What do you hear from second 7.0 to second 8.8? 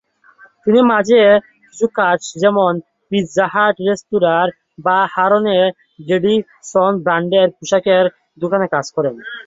ব্র্যান্ডের পোশাকের দোকানে